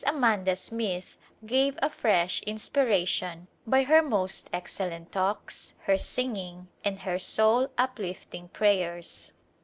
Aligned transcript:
Amanda 0.07 0.55
Smith 0.55 1.19
gave 1.45 1.77
a 1.79 1.87
fresh 1.87 2.41
inspiration 2.41 3.47
by 3.67 3.83
her 3.83 4.01
most 4.01 4.49
excellent 4.51 5.11
talks, 5.11 5.73
her 5.83 5.99
singing 5.99 6.69
and 6.83 6.97
her 7.01 7.19
soul 7.19 7.69
uplifting 7.77 8.47
prayers. 8.47 9.31